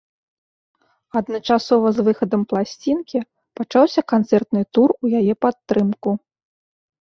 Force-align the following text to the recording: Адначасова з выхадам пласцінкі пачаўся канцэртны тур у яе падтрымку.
Адначасова 1.19 1.87
з 1.97 2.05
выхадам 2.07 2.41
пласцінкі 2.53 3.17
пачаўся 3.61 4.01
канцэртны 4.15 4.61
тур 4.79 4.89
у 5.03 5.13
яе 5.21 5.33
падтрымку. 5.47 6.09